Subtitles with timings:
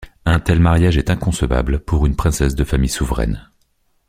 [0.25, 3.51] Un tel mariage est inconcevable pour une princesse de famille souveraine.